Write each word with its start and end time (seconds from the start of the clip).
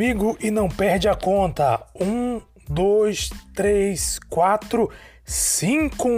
Comigo 0.00 0.34
e 0.40 0.50
não 0.50 0.66
perde 0.66 1.10
a 1.10 1.14
conta. 1.14 1.78
Um, 1.94 2.40
dois, 2.66 3.28
três, 3.54 4.18
quatro, 4.30 4.90
cinco. 5.26 6.08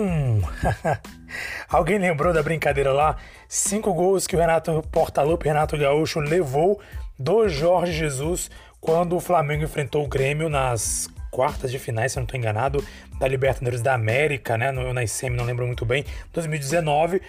Alguém 1.69 1.99
lembrou 1.99 2.33
da 2.33 2.45
brincadeira 2.45 2.93
lá? 2.93 3.17
Cinco 3.49 3.93
gols 3.93 4.25
que 4.25 4.37
o 4.37 4.39
Renato 4.39 4.81
Portaluppi, 4.93 5.49
Renato 5.49 5.77
Gaúcho, 5.77 6.21
levou 6.21 6.81
do 7.19 7.49
Jorge 7.49 7.93
Jesus 7.93 8.53
quando 8.81 9.17
o 9.17 9.21
Flamengo 9.21 9.65
enfrentou 9.65 10.05
o 10.05 10.09
Grêmio 10.09 10.49
nas 10.49 11.09
quartas 11.33 11.69
de 11.69 11.81
finais, 11.81 12.13
se 12.13 12.19
eu 12.19 12.21
não 12.21 12.27
estou 12.27 12.39
enganado, 12.39 12.87
da 13.19 13.27
Libertadores 13.27 13.83
da 13.83 13.95
América, 13.95 14.57
né? 14.57 14.71
No, 14.71 14.93
na 14.93 15.03
ICM, 15.03 15.35
não 15.35 15.45
lembro 15.45 15.67
muito 15.67 15.85
bem, 15.85 16.05
2019. 16.33 17.21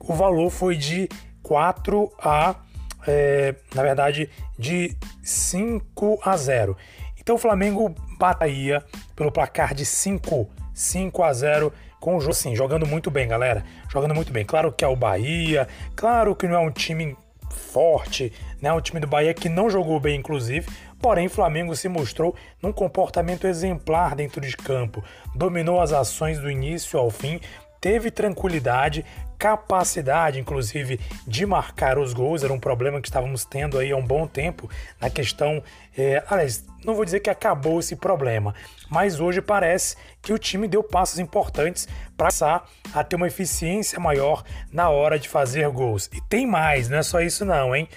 O 0.00 0.12
valor 0.12 0.50
foi 0.50 0.74
de 0.74 1.08
4 1.40 2.12
a 2.18 2.56
é, 3.06 3.54
na 3.74 3.82
verdade, 3.82 4.28
de 4.58 4.96
5 5.22 6.20
a 6.22 6.36
0. 6.36 6.76
Então 7.18 7.36
o 7.36 7.38
Flamengo 7.38 7.94
batia 8.18 8.82
pelo 9.14 9.30
placar 9.30 9.74
de 9.74 9.84
5, 9.84 10.48
5 10.74 11.22
a 11.22 11.32
0 11.32 11.72
com 12.00 12.16
o 12.16 12.20
jogo, 12.20 12.32
assim, 12.32 12.56
jogando 12.56 12.84
muito 12.84 13.10
bem, 13.10 13.28
galera. 13.28 13.64
Jogando 13.88 14.14
muito 14.14 14.32
bem. 14.32 14.44
Claro 14.44 14.72
que 14.72 14.84
é 14.84 14.88
o 14.88 14.96
Bahia, 14.96 15.68
claro 15.94 16.34
que 16.34 16.48
não 16.48 16.56
é 16.56 16.58
um 16.58 16.70
time 16.70 17.16
forte, 17.52 18.32
né? 18.60 18.72
Um 18.72 18.80
time 18.80 18.98
do 18.98 19.06
Bahia 19.06 19.32
que 19.32 19.48
não 19.48 19.70
jogou 19.70 20.00
bem, 20.00 20.18
inclusive. 20.18 20.66
Porém, 21.00 21.28
Flamengo 21.28 21.74
se 21.74 21.88
mostrou 21.88 22.34
num 22.62 22.72
comportamento 22.72 23.46
exemplar 23.46 24.14
dentro 24.14 24.40
de 24.40 24.56
campo. 24.56 25.02
Dominou 25.34 25.80
as 25.80 25.92
ações 25.92 26.38
do 26.38 26.50
início 26.50 26.98
ao 26.98 27.10
fim, 27.10 27.40
teve 27.82 28.12
tranquilidade, 28.12 29.04
capacidade, 29.36 30.38
inclusive, 30.38 31.00
de 31.26 31.44
marcar 31.44 31.98
os 31.98 32.14
gols. 32.14 32.44
Era 32.44 32.52
um 32.52 32.60
problema 32.60 33.00
que 33.00 33.08
estávamos 33.08 33.44
tendo 33.44 33.76
aí 33.76 33.90
há 33.90 33.96
um 33.96 34.06
bom 34.06 34.24
tempo 34.24 34.70
na 35.00 35.10
questão. 35.10 35.60
É, 35.98 36.22
aliás, 36.30 36.64
não 36.84 36.94
vou 36.94 37.04
dizer 37.04 37.18
que 37.18 37.28
acabou 37.28 37.80
esse 37.80 37.96
problema, 37.96 38.54
mas 38.88 39.18
hoje 39.18 39.42
parece 39.42 39.96
que 40.22 40.32
o 40.32 40.38
time 40.38 40.68
deu 40.68 40.82
passos 40.84 41.18
importantes 41.18 41.88
para 42.16 42.26
passar 42.26 42.70
a 42.94 43.02
ter 43.02 43.16
uma 43.16 43.26
eficiência 43.26 43.98
maior 43.98 44.44
na 44.72 44.88
hora 44.88 45.18
de 45.18 45.28
fazer 45.28 45.68
gols. 45.70 46.08
E 46.12 46.20
tem 46.20 46.46
mais, 46.46 46.88
não 46.88 46.98
é 46.98 47.02
só 47.02 47.20
isso 47.20 47.44
não, 47.44 47.74
hein? 47.74 47.88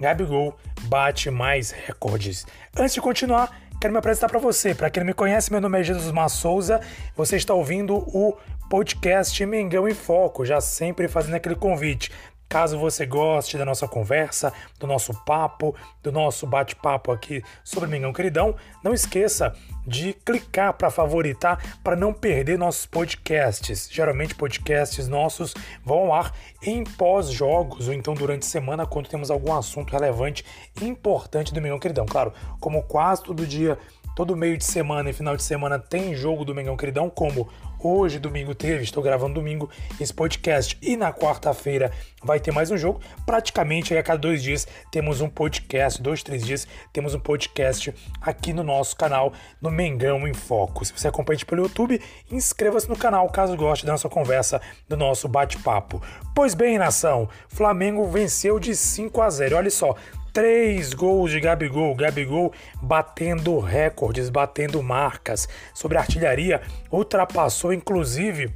Gabigol 0.00 0.58
bate 0.88 1.30
mais 1.30 1.70
recordes. 1.70 2.44
Antes 2.76 2.94
de 2.94 3.00
continuar, 3.00 3.56
quero 3.82 3.92
me 3.92 3.98
apresentar 3.98 4.28
para 4.28 4.38
você. 4.38 4.76
Para 4.76 4.88
quem 4.88 5.00
não 5.00 5.08
me 5.08 5.12
conhece, 5.12 5.50
meu 5.50 5.60
nome 5.60 5.80
é 5.80 5.82
Jesus 5.82 6.12
Massouza. 6.12 6.80
Você 7.16 7.34
está 7.34 7.52
ouvindo 7.52 7.96
o 7.96 8.38
podcast 8.70 9.44
Mengão 9.44 9.88
em 9.88 9.92
Foco, 9.92 10.44
já 10.44 10.60
sempre 10.60 11.08
fazendo 11.08 11.34
aquele 11.34 11.56
convite. 11.56 12.12
Caso 12.52 12.76
você 12.76 13.06
goste 13.06 13.56
da 13.56 13.64
nossa 13.64 13.88
conversa, 13.88 14.52
do 14.78 14.86
nosso 14.86 15.14
papo, 15.24 15.74
do 16.02 16.12
nosso 16.12 16.46
bate-papo 16.46 17.10
aqui 17.10 17.42
sobre 17.64 17.88
Mengão 17.88 18.12
Queridão, 18.12 18.54
não 18.84 18.92
esqueça 18.92 19.54
de 19.86 20.12
clicar 20.12 20.74
para 20.74 20.90
favoritar 20.90 21.78
para 21.82 21.96
não 21.96 22.12
perder 22.12 22.58
nossos 22.58 22.84
podcasts. 22.84 23.88
Geralmente 23.90 24.34
podcasts 24.34 25.08
nossos 25.08 25.54
vão 25.82 26.00
ao 26.00 26.12
ar 26.12 26.34
em 26.62 26.84
pós-jogos 26.84 27.88
ou 27.88 27.94
então 27.94 28.12
durante 28.12 28.42
a 28.42 28.50
semana 28.50 28.84
quando 28.84 29.08
temos 29.08 29.30
algum 29.30 29.54
assunto 29.54 29.90
relevante 29.90 30.44
e 30.78 30.84
importante 30.84 31.54
do 31.54 31.62
Mengão 31.62 31.78
Queridão. 31.78 32.04
Claro, 32.04 32.34
como 32.60 32.82
quase 32.82 33.22
todo 33.22 33.46
dia 33.46 33.78
Todo 34.14 34.36
meio 34.36 34.58
de 34.58 34.64
semana 34.64 35.08
e 35.08 35.12
final 35.14 35.36
de 35.36 35.42
semana 35.42 35.78
tem 35.78 36.14
jogo 36.14 36.44
do 36.44 36.54
Mengão 36.54 36.76
Queridão, 36.76 37.08
como 37.08 37.48
hoje, 37.82 38.18
domingo, 38.18 38.54
teve. 38.54 38.82
Estou 38.82 39.02
gravando 39.02 39.34
domingo 39.34 39.70
esse 40.00 40.12
podcast. 40.12 40.78
E 40.80 40.96
na 40.96 41.12
quarta-feira 41.12 41.90
vai 42.22 42.38
ter 42.40 42.52
mais 42.52 42.70
um 42.70 42.76
jogo. 42.76 43.00
Praticamente 43.26 43.96
a 43.96 44.02
cada 44.02 44.18
dois 44.18 44.42
dias 44.42 44.66
temos 44.90 45.20
um 45.20 45.28
podcast. 45.28 46.00
Dois, 46.00 46.22
três 46.22 46.44
dias 46.44 46.66
temos 46.92 47.14
um 47.14 47.20
podcast 47.20 47.94
aqui 48.20 48.52
no 48.52 48.62
nosso 48.62 48.96
canal, 48.96 49.32
no 49.60 49.70
Mengão 49.70 50.26
em 50.26 50.34
Foco. 50.34 50.84
Se 50.84 50.92
você 50.92 51.08
acompanha 51.08 51.38
pelo 51.44 51.62
YouTube, 51.62 52.00
inscreva-se 52.30 52.88
no 52.88 52.96
canal 52.96 53.28
caso 53.28 53.56
goste 53.56 53.86
da 53.86 53.92
nossa 53.92 54.08
conversa, 54.08 54.60
do 54.88 54.96
nosso 54.96 55.28
bate-papo. 55.28 56.02
Pois 56.34 56.54
bem, 56.54 56.78
nação, 56.78 57.28
Flamengo 57.48 58.06
venceu 58.06 58.58
de 58.58 58.74
5 58.74 59.20
a 59.20 59.30
0. 59.30 59.56
Olha 59.56 59.70
só, 59.70 59.96
Três 60.32 60.94
gols 60.94 61.30
de 61.30 61.40
Gabigol, 61.40 61.94
Gabigol 61.94 62.52
batendo 62.80 63.58
recordes, 63.58 64.30
batendo 64.30 64.82
marcas 64.82 65.46
sobre 65.74 65.98
artilharia, 65.98 66.62
ultrapassou 66.90 67.70
inclusive 67.70 68.50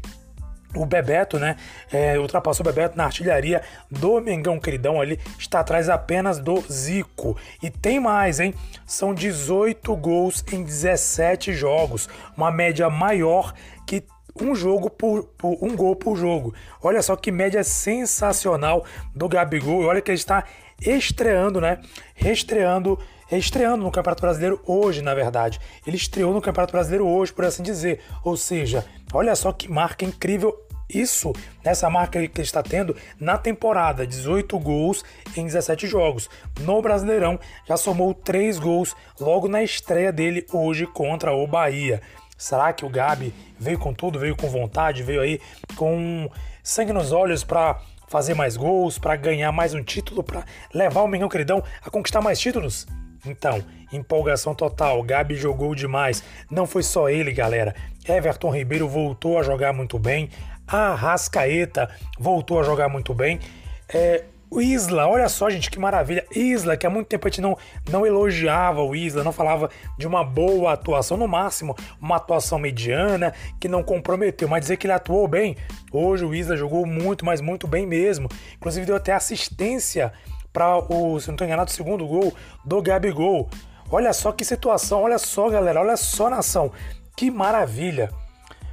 o 0.75 0.87
Bebeto, 0.87 1.39
né? 1.39 1.57
É, 1.93 2.19
ultrapassou 2.19 2.65
o 2.65 2.69
Bebeto 2.69 2.97
na 2.97 3.05
artilharia 3.05 3.63
do 3.91 4.21
Mengão 4.23 4.59
Queridão 4.59 5.01
ali, 5.01 5.19
está 5.39 5.61
atrás 5.61 5.91
apenas 5.91 6.39
do 6.39 6.61
Zico. 6.71 7.37
E 7.63 7.71
tem 7.71 8.01
mais, 8.01 8.41
hein? 8.41 8.55
São 8.87 9.13
18 9.13 9.95
gols 9.97 10.43
em 10.53 10.63
17 10.63 11.53
jogos, 11.53 12.09
uma 12.37 12.51
média 12.51 12.89
maior 12.89 13.53
que 13.87 14.03
um 14.41 14.55
jogo 14.55 14.91
por, 14.91 15.25
por, 15.39 15.59
um 15.63 15.75
gol 15.75 15.97
por 15.97 16.17
jogo. 16.17 16.55
Olha 16.83 17.03
só 17.03 17.17
que 17.17 17.33
média 17.33 17.65
sensacional 17.65 18.85
do 19.15 19.29
Gabigol. 19.29 19.85
Olha 19.85 20.01
que 20.01 20.11
ele 20.11 20.19
está 20.19 20.45
estreando, 20.81 21.61
né? 21.61 21.81
Reestreando, 22.15 22.99
estreando 23.31 23.85
no 23.85 23.91
Campeonato 23.91 24.23
Brasileiro 24.23 24.61
hoje, 24.67 25.03
na 25.03 25.15
verdade. 25.15 25.61
Ele 25.87 25.97
estreou 25.97 26.33
no 26.33 26.41
Campeonato 26.41 26.73
Brasileiro 26.73 27.07
hoje, 27.07 27.33
por 27.33 27.45
assim 27.45 27.63
dizer. 27.63 28.01
Ou 28.25 28.37
seja, 28.37 28.85
olha 29.13 29.35
só 29.35 29.53
que 29.53 29.71
marca 29.71 30.05
incrível 30.05 30.55
isso, 30.89 31.33
nessa 31.65 31.91
marca 31.91 32.13
que 32.21 32.41
ele 32.41 32.47
está 32.47 32.63
tendo 32.63 32.97
na 33.19 33.37
temporada, 33.37 34.07
18 34.07 34.57
gols 34.59 35.05
em 35.37 35.45
17 35.45 35.87
jogos. 35.87 36.31
No 36.61 36.81
Brasileirão, 36.81 37.41
já 37.67 37.77
somou 37.77 38.15
3 38.15 38.59
gols 38.59 38.95
logo 39.19 39.49
na 39.49 39.63
estreia 39.63 40.13
dele 40.13 40.47
hoje 40.53 40.87
contra 40.87 41.33
o 41.33 41.47
Bahia. 41.47 42.01
Será 42.39 42.73
que 42.73 42.85
o 42.85 42.89
Gabi 42.89 43.35
veio 43.59 43.79
com 43.79 43.93
tudo, 43.93 44.19
veio 44.19 44.37
com 44.37 44.49
vontade, 44.49 45.03
veio 45.03 45.23
aí 45.23 45.41
com 45.75 46.31
sangue 46.63 46.93
nos 46.93 47.11
olhos 47.11 47.43
para 47.43 47.81
fazer 48.09 48.35
mais 48.35 48.57
gols, 48.57 48.99
para 48.99 49.17
ganhar 49.17 49.53
mais 49.53 49.75
um 49.75 49.83
título, 49.83 50.23
para 50.23 50.45
levar 50.73 51.03
o 51.03 51.09
Mengão 51.09 51.29
Queridão 51.29 51.63
a 51.83 51.91
conquistar 51.91 52.21
mais 52.21 52.39
títulos? 52.39 52.87
Então, 53.25 53.63
empolgação 53.93 54.55
total, 54.55 55.03
Gabi 55.03 55.35
jogou 55.35 55.75
demais. 55.75 56.23
Não 56.51 56.67
foi 56.67 56.83
só 56.83 57.09
ele, 57.09 57.33
galera. 57.33 57.75
Everton 58.09 58.51
Ribeiro 58.51 58.89
voltou 58.89 59.39
a 59.39 59.43
jogar 59.43 59.73
muito 59.73 59.99
bem. 59.99 60.31
A 60.67 60.95
Rascaeta 60.95 61.91
voltou 62.19 62.61
a 62.61 62.63
jogar 62.63 62.89
muito 62.89 63.13
bem. 63.15 63.41
É, 63.89 64.25
o 64.49 64.61
Isla, 64.61 65.09
olha 65.09 65.29
só, 65.29 65.51
gente, 65.51 65.71
que 65.71 65.79
maravilha. 65.79 66.25
Isla, 66.35 66.77
que 66.77 66.87
há 66.87 66.91
muito 66.91 67.09
tempo 67.09 67.27
a 67.27 67.31
gente 67.31 67.41
não, 67.41 67.59
não 67.91 68.07
elogiava 68.07 68.83
o 68.83 68.95
Isla, 68.95 69.25
não 69.25 69.33
falava 69.33 69.69
de 69.99 70.07
uma 70.07 70.23
boa 70.23 70.73
atuação, 70.73 71.17
no 71.17 71.27
máximo, 71.27 71.77
uma 72.01 72.17
atuação 72.17 72.59
mediana, 72.59 73.35
que 73.61 73.69
não 73.69 73.83
comprometeu, 73.83 74.49
mas 74.49 74.61
dizer 74.61 74.77
que 74.77 74.87
ele 74.87 74.93
atuou 74.93 75.27
bem. 75.27 75.57
Hoje 75.93 76.25
o 76.25 76.35
Isla 76.35 76.57
jogou 76.57 76.87
muito, 76.87 77.25
mas 77.25 77.41
muito 77.41 77.67
bem 77.67 77.87
mesmo. 77.87 78.29
Inclusive 78.57 78.87
deu 78.87 78.97
até 78.97 79.13
assistência 79.13 80.13
para 80.53 80.79
o, 80.79 81.19
se 81.19 81.27
não 81.27 81.35
estou 81.35 81.47
enganado, 81.47 81.71
o 81.71 81.75
segundo 81.75 82.07
gol 82.07 82.33
do 82.65 82.81
Gabigol. 82.81 83.51
Olha 83.91 84.13
só 84.13 84.33
que 84.33 84.45
situação, 84.45 85.03
olha 85.03 85.19
só, 85.19 85.49
galera, 85.49 85.81
olha 85.81 85.97
só, 85.97 86.31
nação. 86.31 86.73
Que 87.17 87.31
maravilha. 87.31 88.11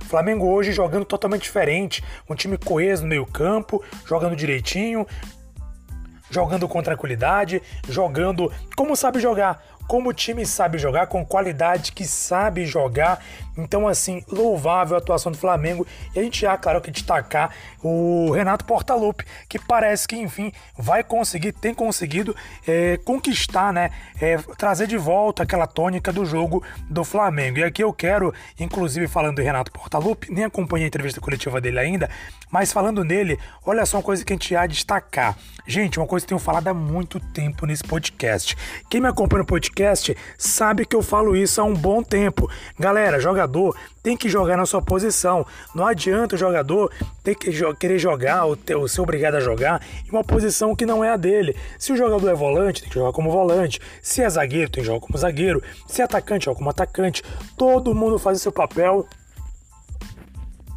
Flamengo 0.01 0.45
hoje 0.45 0.71
jogando 0.71 1.05
totalmente 1.05 1.43
diferente, 1.43 2.03
um 2.29 2.35
time 2.35 2.57
coeso 2.57 3.03
no 3.03 3.09
meio-campo, 3.09 3.83
jogando 4.05 4.35
direitinho, 4.35 5.07
jogando 6.33 6.67
com 6.67 6.81
tranquilidade, 6.81 7.61
jogando 7.87 8.51
como 8.75 8.95
sabe 8.95 9.19
jogar, 9.19 9.63
como 9.87 10.09
o 10.09 10.13
time 10.13 10.45
sabe 10.45 10.77
jogar, 10.77 11.07
com 11.07 11.25
qualidade 11.25 11.91
que 11.91 12.05
sabe 12.05 12.65
jogar. 12.65 13.23
Então, 13.57 13.87
assim, 13.87 14.23
louvável 14.27 14.95
a 14.95 14.99
atuação 14.99 15.31
do 15.31 15.37
Flamengo. 15.37 15.85
E 16.15 16.19
a 16.19 16.23
gente 16.23 16.41
já, 16.41 16.57
claro, 16.57 16.81
que 16.81 16.89
destacar 16.89 17.51
o 17.83 18.31
Renato 18.31 18.65
Portaluppi, 18.65 19.25
que 19.47 19.59
parece 19.59 20.07
que, 20.07 20.15
enfim, 20.15 20.51
vai 20.77 21.03
conseguir, 21.03 21.51
tem 21.51 21.73
conseguido 21.73 22.35
é, 22.67 22.97
conquistar, 22.97 23.71
né? 23.71 23.91
É, 24.19 24.37
trazer 24.57 24.87
de 24.87 24.97
volta 24.97 25.43
aquela 25.43 25.67
tônica 25.67 26.11
do 26.11 26.25
jogo 26.25 26.63
do 26.89 27.03
Flamengo. 27.03 27.59
E 27.59 27.63
aqui 27.63 27.83
eu 27.83 27.93
quero, 27.93 28.33
inclusive, 28.59 29.07
falando 29.07 29.35
do 29.35 29.41
Renato 29.43 29.71
Portaluppi, 29.71 30.31
nem 30.31 30.45
acompanhei 30.45 30.85
a 30.85 30.87
entrevista 30.87 31.21
coletiva 31.21 31.61
dele 31.61 31.79
ainda, 31.79 32.09
mas 32.49 32.71
falando 32.71 33.03
nele, 33.03 33.37
olha 33.65 33.85
só 33.85 33.97
uma 33.97 34.03
coisa 34.03 34.23
que 34.23 34.33
a 34.33 34.35
gente 34.35 34.51
ia 34.51 34.65
destacar. 34.65 35.37
Gente, 35.65 35.99
uma 35.99 36.07
coisa 36.07 36.25
que 36.25 36.33
eu 36.33 36.37
tenho 36.37 36.45
falado 36.45 36.67
há 36.67 36.73
muito 36.73 37.19
tempo 37.19 37.65
nesse 37.65 37.83
podcast. 37.83 38.55
Quem 38.89 38.99
me 39.01 39.07
acompanha 39.07 39.39
no 39.39 39.45
podcast 39.45 39.72
sabe 40.37 40.85
que 40.85 40.95
eu 40.95 41.01
falo 41.01 41.35
isso 41.35 41.59
há 41.59 41.63
um 41.63 41.73
bom 41.73 42.03
tempo. 42.03 42.49
Galera, 42.77 43.19
jogador 43.19 43.75
tem 44.01 44.17
que 44.17 44.29
jogar 44.29 44.57
na 44.57 44.65
sua 44.65 44.81
posição. 44.81 45.45
Não 45.73 45.85
adianta 45.85 46.35
o 46.35 46.37
jogador 46.37 46.91
ter 47.23 47.35
que 47.35 47.51
jo 47.51 47.73
querer 47.73 47.97
jogar 47.97 48.45
ou, 48.45 48.55
ter, 48.55 48.75
ou 48.75 48.87
ser 48.87 49.01
obrigado 49.01 49.35
a 49.35 49.39
jogar 49.39 49.81
em 50.05 50.11
uma 50.11 50.23
posição 50.23 50.75
que 50.75 50.85
não 50.85 51.03
é 51.03 51.09
a 51.09 51.17
dele. 51.17 51.55
Se 51.79 51.93
o 51.93 51.97
jogador 51.97 52.29
é 52.29 52.33
volante, 52.33 52.81
tem 52.81 52.89
que 52.89 52.95
jogar 52.95 53.13
como 53.13 53.31
volante. 53.31 53.79
Se 54.01 54.21
é 54.21 54.29
zagueiro, 54.29 54.69
tem 54.69 54.83
que 54.83 54.87
jogar 54.87 54.99
como 54.99 55.17
zagueiro. 55.17 55.63
Se 55.87 56.01
é 56.01 56.05
atacante, 56.05 56.45
joga 56.45 56.57
como 56.57 56.69
atacante. 56.69 57.23
Todo 57.57 57.95
mundo 57.95 58.19
faz 58.19 58.37
o 58.37 58.41
seu 58.41 58.51
papel. 58.51 59.07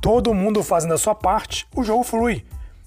Todo 0.00 0.32
mundo 0.32 0.62
fazendo 0.62 0.94
a 0.94 0.99
sua 0.99 1.14
parte, 1.14 1.66
o 1.75 1.82
jogo 1.82 2.04
flui. 2.04 2.44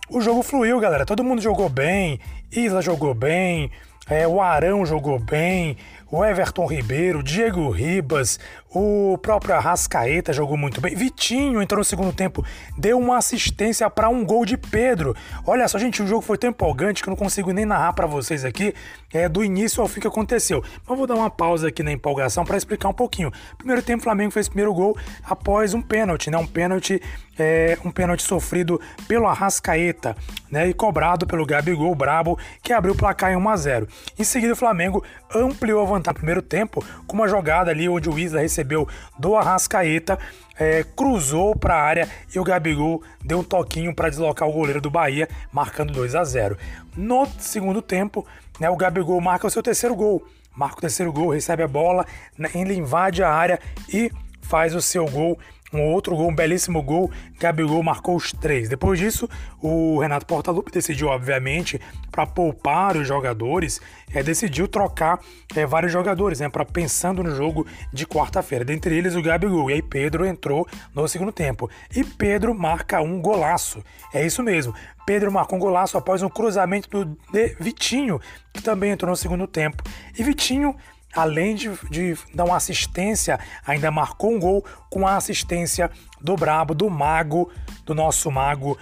O 0.09 0.21
jogo 0.21 0.41
fluiu, 0.41 0.79
galera. 0.79 1.05
Todo 1.05 1.23
mundo 1.23 1.41
jogou 1.41 1.69
bem. 1.69 2.19
Isla 2.51 2.81
jogou 2.81 3.13
bem. 3.13 3.69
É, 4.09 4.27
o 4.27 4.41
Arão 4.41 4.83
jogou 4.87 5.19
bem, 5.19 5.77
o 6.11 6.25
Everton 6.25 6.65
Ribeiro, 6.65 7.21
Diego 7.21 7.69
Ribas, 7.69 8.39
o 8.71 9.17
próprio 9.19 9.55
Arrascaeta 9.55 10.33
jogou 10.33 10.57
muito 10.57 10.81
bem. 10.81 10.95
Vitinho 10.95 11.61
entrou 11.61 11.79
no 11.79 11.83
segundo 11.83 12.13
tempo, 12.13 12.43
deu 12.77 12.97
uma 12.97 13.17
assistência 13.17 13.89
para 13.89 14.09
um 14.09 14.25
gol 14.25 14.45
de 14.45 14.57
Pedro. 14.57 15.15
Olha 15.45 15.67
só, 15.67 15.77
gente, 15.77 16.01
o 16.01 16.07
jogo 16.07 16.21
foi 16.21 16.37
tão 16.37 16.49
empolgante 16.49 17.03
que 17.03 17.09
eu 17.09 17.11
não 17.11 17.17
consigo 17.17 17.51
nem 17.51 17.65
narrar 17.65 17.93
para 17.93 18.07
vocês 18.07 18.43
aqui 18.43 18.73
é, 19.13 19.29
do 19.29 19.43
início 19.43 19.81
ao 19.81 19.87
fim 19.87 19.99
que 19.99 20.07
aconteceu. 20.07 20.63
Mas 20.87 20.97
vou 20.97 21.07
dar 21.07 21.15
uma 21.15 21.29
pausa 21.29 21.67
aqui 21.67 21.83
na 21.83 21.91
empolgação 21.91 22.43
para 22.43 22.57
explicar 22.57 22.89
um 22.89 22.93
pouquinho. 22.93 23.31
Primeiro 23.57 23.81
tempo, 23.81 24.01
o 24.01 24.03
Flamengo 24.03 24.31
fez 24.31 24.47
o 24.47 24.49
primeiro 24.49 24.73
gol 24.73 24.97
após 25.23 25.73
um 25.73 25.81
pênalti, 25.81 26.29
né? 26.29 26.37
Um 26.37 26.47
pênalti, 26.47 27.01
é, 27.37 27.77
um 27.83 27.91
pênalti 27.91 28.23
sofrido 28.23 28.79
pelo 29.07 29.27
Arrascaeta, 29.27 30.15
né? 30.49 30.67
E 30.67 30.73
cobrado 30.73 31.25
pelo 31.25 31.45
Gabigol 31.45 31.93
Brabo, 31.95 32.37
que 32.61 32.73
abriu 32.73 32.93
o 32.93 32.97
placar 32.97 33.31
em 33.31 33.35
1 33.35 33.49
a 33.49 33.57
0. 33.57 33.87
Em 34.17 34.23
seguida, 34.23 34.53
o 34.53 34.55
Flamengo 34.55 35.03
ampliou 35.33 35.81
a 35.81 35.85
vantagem 35.85 35.98
no 36.07 36.13
primeiro 36.13 36.41
tempo 36.41 36.83
com 37.07 37.15
uma 37.15 37.27
jogada 37.27 37.71
ali 37.71 37.87
onde 37.87 38.09
o 38.09 38.17
Isla 38.17 38.41
recebeu 38.41 38.87
do 39.17 39.35
Arrascaeta, 39.35 40.17
é, 40.57 40.83
cruzou 40.95 41.55
para 41.55 41.75
a 41.75 41.81
área 41.81 42.09
e 42.33 42.39
o 42.39 42.43
Gabigol 42.43 43.01
deu 43.23 43.39
um 43.39 43.43
toquinho 43.43 43.93
para 43.95 44.09
deslocar 44.09 44.47
o 44.47 44.51
goleiro 44.51 44.81
do 44.81 44.89
Bahia, 44.89 45.27
marcando 45.51 45.93
2 45.93 46.15
a 46.15 46.23
0. 46.23 46.57
No 46.95 47.25
segundo 47.39 47.81
tempo, 47.81 48.25
né, 48.59 48.69
o 48.69 48.75
Gabigol 48.75 49.19
marca 49.21 49.47
o 49.47 49.49
seu 49.49 49.63
terceiro 49.63 49.95
gol. 49.95 50.25
Marca 50.55 50.77
o 50.77 50.81
terceiro 50.81 51.13
gol, 51.13 51.29
recebe 51.29 51.63
a 51.63 51.67
bola, 51.67 52.05
né, 52.37 52.49
ele 52.53 52.73
invade 52.73 53.23
a 53.23 53.31
área 53.31 53.59
e 53.87 54.11
faz 54.41 54.75
o 54.75 54.81
seu 54.81 55.05
gol 55.05 55.39
um 55.71 55.81
outro 55.81 56.15
gol, 56.15 56.29
um 56.29 56.35
belíssimo 56.35 56.81
gol. 56.81 57.11
Gabigol 57.39 57.81
marcou 57.83 58.15
os 58.15 58.31
três. 58.31 58.67
Depois 58.67 58.99
disso, 58.99 59.29
o 59.61 59.99
Renato 59.99 60.25
Portaluppi 60.25 60.71
decidiu, 60.71 61.07
obviamente, 61.07 61.79
para 62.11 62.25
poupar 62.25 62.97
os 62.97 63.07
jogadores, 63.07 63.79
é, 64.13 64.23
decidiu 64.23 64.67
trocar 64.67 65.19
é, 65.55 65.65
vários 65.65 65.91
jogadores, 65.91 66.39
né, 66.39 66.49
para 66.49 66.65
pensando 66.65 67.23
no 67.23 67.35
jogo 67.35 67.65
de 67.93 68.05
quarta-feira. 68.05 68.65
Dentre 68.65 68.95
eles, 68.95 69.15
o 69.15 69.21
Gabigol. 69.21 69.69
E 69.69 69.75
aí, 69.75 69.81
Pedro 69.81 70.25
entrou 70.25 70.67
no 70.93 71.07
segundo 71.07 71.31
tempo. 71.31 71.69
E 71.95 72.03
Pedro 72.03 72.53
marca 72.53 73.01
um 73.01 73.21
golaço. 73.21 73.83
É 74.13 74.25
isso 74.25 74.41
mesmo. 74.43 74.73
Pedro 75.05 75.31
marcou 75.31 75.57
um 75.57 75.61
golaço 75.61 75.97
após 75.97 76.21
um 76.21 76.29
cruzamento 76.29 76.87
do 77.05 77.17
Vitinho, 77.59 78.19
que 78.53 78.61
também 78.61 78.91
entrou 78.91 79.09
no 79.09 79.15
segundo 79.15 79.47
tempo. 79.47 79.83
E 80.17 80.23
Vitinho 80.23 80.75
além 81.13 81.55
de, 81.55 81.69
de, 81.89 82.17
dar 82.33 82.45
uma 82.45 82.57
assistência, 82.57 83.39
ainda 83.65 83.91
marcou 83.91 84.31
um 84.31 84.39
gol 84.39 84.65
com 84.89 85.07
a 85.07 85.15
assistência 85.15 85.89
do 86.21 86.35
Brabo, 86.35 86.73
do 86.73 86.89
Mago, 86.89 87.51
do 87.85 87.95
nosso 87.95 88.29
Mago, 88.31 88.77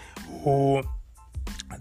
o 0.46 0.82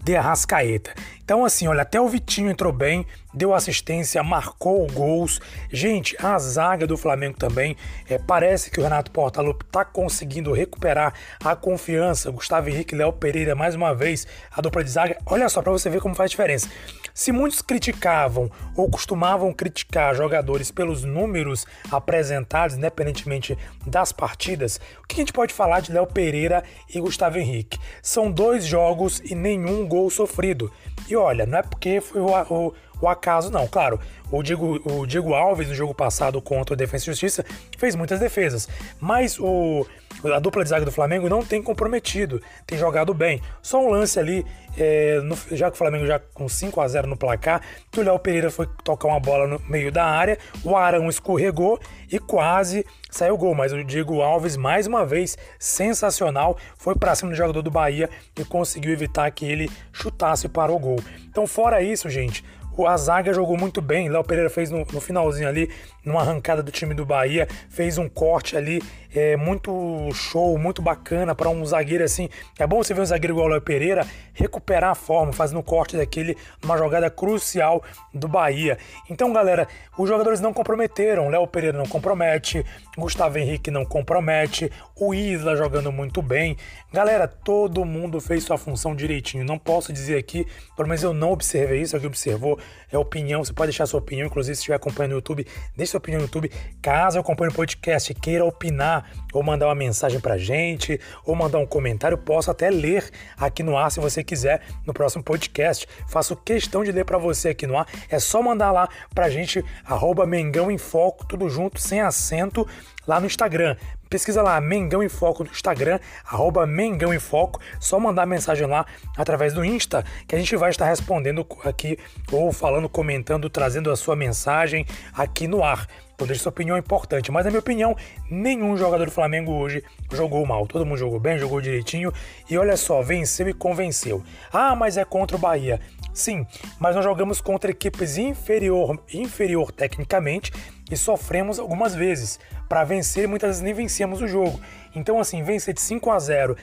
de 0.03 0.15
Arrascaeta. 0.15 0.93
Então, 1.23 1.43
assim, 1.43 1.67
olha, 1.67 1.81
até 1.81 1.99
o 1.99 2.07
Vitinho 2.07 2.49
entrou 2.49 2.71
bem, 2.71 3.05
deu 3.33 3.53
assistência, 3.53 4.23
marcou 4.23 4.87
gols. 4.87 5.41
Gente, 5.69 6.15
a 6.23 6.39
zaga 6.39 6.87
do 6.87 6.95
Flamengo 6.95 7.37
também. 7.37 7.75
É, 8.09 8.17
parece 8.17 8.71
que 8.71 8.79
o 8.79 8.83
Renato 8.83 9.11
Portaluppi 9.11 9.65
está 9.65 9.83
conseguindo 9.83 10.53
recuperar 10.53 11.13
a 11.43 11.55
confiança. 11.55 12.31
Gustavo 12.31 12.69
Henrique 12.69 12.95
Léo 12.95 13.11
Pereira, 13.11 13.55
mais 13.55 13.75
uma 13.75 13.93
vez, 13.93 14.25
a 14.49 14.61
dupla 14.61 14.83
de 14.83 14.89
zaga. 14.89 15.17
Olha 15.25 15.49
só, 15.49 15.61
para 15.61 15.71
você 15.71 15.89
ver 15.89 15.99
como 15.99 16.15
faz 16.15 16.31
diferença. 16.31 16.69
Se 17.17 17.31
muitos 17.31 17.63
criticavam 17.63 18.47
ou 18.75 18.87
costumavam 18.91 19.51
criticar 19.51 20.13
jogadores 20.13 20.69
pelos 20.69 21.03
números 21.03 21.65
apresentados, 21.91 22.77
independentemente 22.77 23.57
das 23.87 24.11
partidas, 24.11 24.79
o 25.03 25.07
que 25.07 25.15
a 25.15 25.17
gente 25.17 25.33
pode 25.33 25.51
falar 25.51 25.79
de 25.79 25.91
Léo 25.91 26.05
Pereira 26.05 26.63
e 26.93 26.99
Gustavo 26.99 27.39
Henrique? 27.39 27.79
São 28.03 28.31
dois 28.31 28.67
jogos 28.67 29.19
e 29.25 29.33
nenhum 29.33 29.87
gol 29.87 30.11
sofrido. 30.11 30.71
E 31.09 31.15
olha, 31.15 31.47
não 31.47 31.57
é 31.57 31.63
porque 31.63 31.99
foi 32.01 32.21
o, 32.21 32.27
o, 32.27 32.73
o 33.01 33.07
acaso, 33.07 33.49
não. 33.49 33.67
Claro, 33.67 33.99
o 34.31 34.43
Diego, 34.43 34.81
o 34.83 35.05
Diego 35.05 35.33
Alves, 35.33 35.67
no 35.67 35.75
jogo 35.75 35.93
passado 35.93 36.41
contra 36.41 36.73
o 36.73 36.77
Defesa 36.77 37.05
e 37.05 37.07
Justiça, 37.07 37.45
fez 37.77 37.95
muitas 37.95 38.19
defesas. 38.19 38.67
Mas 38.99 39.39
o, 39.39 39.85
a 40.25 40.39
dupla 40.39 40.63
de 40.63 40.69
zaga 40.69 40.83
do 40.83 40.91
Flamengo 40.91 41.29
não 41.29 41.43
tem 41.43 41.61
comprometido, 41.61 42.41
tem 42.65 42.77
jogado 42.77 43.13
bem. 43.13 43.41
Só 43.61 43.79
um 43.79 43.89
lance 43.89 44.19
ali, 44.19 44.45
é, 44.77 45.19
no, 45.21 45.37
já 45.51 45.69
que 45.69 45.75
o 45.75 45.77
Flamengo 45.77 46.05
já 46.05 46.19
com 46.19 46.49
5 46.49 46.81
a 46.81 46.87
0 46.87 47.07
no 47.07 47.15
placar, 47.15 47.61
que 47.91 47.99
o 47.99 48.03
Léo 48.03 48.19
Pereira 48.19 48.51
foi 48.51 48.67
tocar 48.83 49.07
uma 49.07 49.19
bola 49.19 49.47
no 49.47 49.61
meio 49.69 49.91
da 49.91 50.05
área, 50.05 50.37
o 50.63 50.75
Arão 50.75 51.07
escorregou 51.07 51.79
e 52.11 52.19
quase 52.19 52.85
saiu 53.09 53.35
o 53.35 53.37
gol. 53.37 53.55
Mas 53.55 53.71
o 53.71 53.83
Diego 53.83 54.21
Alves, 54.21 54.57
mais 54.57 54.87
uma 54.87 55.05
vez, 55.05 55.37
sensacional, 55.57 56.57
foi 56.77 56.95
para 56.95 57.15
cima 57.15 57.31
do 57.31 57.37
jogador 57.37 57.61
do 57.61 57.71
Bahia 57.71 58.09
e 58.37 58.43
conseguiu 58.43 58.91
evitar 58.91 59.29
que 59.31 59.45
ele 59.45 59.69
chutasse 59.93 60.49
para 60.49 60.71
o 60.71 60.79
gol. 60.79 60.99
Então, 61.29 61.45
fora 61.47 61.81
isso, 61.81 62.09
gente, 62.09 62.43
a 62.85 62.97
zaga 62.97 63.33
jogou 63.33 63.57
muito 63.57 63.81
bem. 63.81 64.09
Léo 64.09 64.23
Pereira 64.23 64.49
fez 64.49 64.69
no, 64.69 64.79
no, 64.79 65.01
finalzinho 65.01 65.47
ali, 65.47 65.71
numa 66.03 66.21
arrancada 66.21 66.61
do 66.61 66.71
time 66.71 66.93
do 66.93 67.05
Bahia, 67.05 67.47
fez 67.69 67.97
um 67.97 68.07
corte 68.07 68.55
ali 68.55 68.81
é, 69.15 69.35
muito 69.35 70.09
show, 70.13 70.57
muito 70.57 70.81
bacana 70.81 71.33
para 71.33 71.49
um 71.49 71.65
zagueiro 71.65 72.03
assim. 72.03 72.29
É 72.59 72.67
bom 72.67 72.83
você 72.83 72.93
ver 72.93 73.01
um 73.01 73.05
zagueiro 73.05 73.33
igual 73.33 73.47
o 73.47 73.49
Léo 73.49 73.61
Pereira 73.61 74.05
recuperar 74.33 74.91
a 74.91 74.95
forma, 74.95 75.33
fazendo 75.33 75.59
um 75.59 75.63
corte 75.63 75.97
daquele, 75.97 76.37
numa 76.61 76.77
jogada 76.77 77.09
crucial 77.09 77.81
do 78.13 78.27
Bahia. 78.27 78.77
Então, 79.09 79.33
galera, 79.33 79.67
os 79.97 80.07
jogadores 80.07 80.39
não 80.39 80.53
comprometeram. 80.53 81.29
Léo 81.29 81.47
Pereira 81.47 81.77
não 81.77 81.87
compromete, 81.87 82.63
Gustavo 82.97 83.37
Henrique 83.37 83.71
não 83.71 83.85
compromete, 83.85 84.71
o 84.95 85.13
Isla 85.13 85.55
jogando 85.55 85.91
muito 85.91 86.21
bem. 86.21 86.57
Galera, 86.93 87.27
todo 87.27 87.83
mundo 87.85 88.21
fez 88.21 88.43
sua 88.43 88.57
função 88.57 88.95
direitinho. 88.95 89.43
Não 89.43 89.57
posso 89.57 89.91
dizer 89.91 90.17
aqui, 90.17 90.45
pelo 90.75 90.87
menos 90.87 91.03
eu 91.03 91.13
não 91.13 91.31
observei 91.31 91.81
isso, 91.81 91.95
alguém 91.95 92.07
observou, 92.07 92.59
é 92.91 92.97
opinião. 92.97 93.43
Você 93.43 93.53
pode 93.53 93.69
deixar 93.69 93.85
sua 93.85 93.99
opinião, 93.99 94.27
inclusive 94.27 94.55
se 94.55 94.61
estiver 94.61 94.75
acompanhando 94.75 95.11
no 95.11 95.17
YouTube, 95.17 95.45
deixe 95.75 95.91
sua 95.91 95.97
opinião 95.97 96.19
no 96.19 96.25
YouTube. 96.25 96.51
Caso 96.81 97.19
acompanhe 97.19 97.51
o 97.51 97.55
podcast 97.55 98.13
queira 98.13 98.45
opinar 98.45 99.09
ou 99.33 99.43
mandar 99.43 99.67
uma 99.67 99.75
mensagem 99.75 100.19
pra 100.19 100.37
gente, 100.37 100.99
ou 101.25 101.35
mandar 101.35 101.59
um 101.59 101.65
comentário, 101.65 102.17
posso 102.17 102.49
até 102.49 102.69
ler 102.69 103.09
aqui 103.37 103.61
no 103.61 103.77
ar 103.77 103.91
se 103.91 103.99
você 103.99 104.23
quiser 104.23 104.61
no 104.85 104.93
próximo 104.93 105.23
podcast. 105.23 105.87
Faço 106.07 106.35
questão 106.35 106.83
de 106.83 106.91
ler 106.91 107.05
para 107.05 107.17
você 107.17 107.49
aqui 107.49 107.67
no 107.67 107.77
ar. 107.77 107.87
É 108.09 108.19
só 108.19 108.41
mandar 108.41 108.71
lá 108.71 108.87
pra 109.13 109.29
gente, 109.29 109.63
arroba 109.85 110.25
Mengão 110.25 110.71
em 110.71 110.77
Foco, 110.77 111.25
tudo 111.25 111.49
junto, 111.49 111.79
sem 111.79 112.01
acento, 112.01 112.67
lá 113.07 113.19
no 113.19 113.25
Instagram. 113.25 113.75
Pesquisa 114.09 114.41
lá, 114.41 114.59
Mengão 114.61 115.03
em 115.03 115.09
Foco 115.09 115.43
no 115.43 115.49
Instagram, 115.49 115.99
arroba 116.25 116.65
Mengão 116.65 117.13
em 117.13 117.19
Foco. 117.19 117.59
Só 117.79 117.99
mandar 117.99 118.25
mensagem 118.25 118.65
lá 118.65 118.85
através 119.15 119.53
do 119.53 119.65
Insta, 119.65 120.05
que 120.27 120.35
a 120.35 120.39
gente 120.39 120.55
vai 120.55 120.69
estar 120.69 120.85
respondendo 120.85 121.45
aqui, 121.63 121.97
ou 122.31 122.51
falando, 122.51 122.87
comentando, 122.87 123.49
trazendo 123.49 123.91
a 123.91 123.95
sua 123.95 124.15
mensagem 124.15 124.85
aqui 125.13 125.47
no 125.47 125.63
ar. 125.63 125.87
Então 126.19 126.35
sua 126.35 126.49
opinião 126.49 126.75
importante. 126.77 127.31
Mas 127.31 127.45
na 127.45 127.51
minha 127.51 127.59
opinião, 127.59 127.95
nenhum 128.29 128.75
jogador 128.75 129.05
do 129.05 129.11
Flamengo 129.11 129.51
hoje 129.51 129.83
jogou 130.11 130.43
mal. 130.47 130.65
Todo 130.65 130.83
mundo 130.83 130.97
jogou 130.97 131.19
bem, 131.19 131.37
jogou 131.37 131.61
direitinho. 131.61 132.11
E 132.49 132.57
olha 132.57 132.75
só, 132.75 133.03
venceu 133.03 133.47
e 133.47 133.53
convenceu. 133.53 134.23
Ah, 134.51 134.75
mas 134.75 134.97
é 134.97 135.05
contra 135.05 135.37
o 135.37 135.39
Bahia. 135.39 135.79
Sim, 136.13 136.47
mas 136.79 136.95
nós 136.95 137.03
jogamos 137.03 137.39
contra 137.39 137.69
equipes 137.69 138.17
inferior, 138.17 138.99
inferior 139.13 139.71
tecnicamente 139.71 140.51
e 140.89 140.97
sofremos 140.97 141.59
algumas 141.59 141.93
vezes. 141.93 142.39
Para 142.67 142.83
vencer, 142.83 143.27
muitas 143.27 143.49
vezes 143.49 143.61
nem 143.61 143.73
vencemos 143.73 144.21
o 144.21 144.27
jogo. 144.27 144.59
Então, 144.95 145.19
assim, 145.19 145.43
vencer 145.43 145.73
de 145.73 145.81
5 145.81 146.11
a 146.11 146.19
0 146.19 146.57